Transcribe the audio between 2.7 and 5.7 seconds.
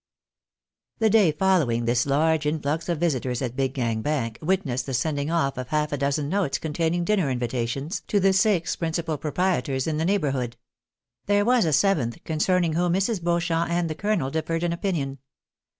of visitors at Big Gang Bank, witnessed the sending off of